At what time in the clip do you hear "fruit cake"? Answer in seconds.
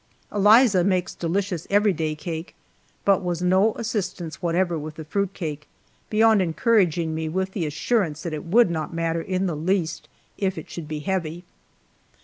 5.05-5.67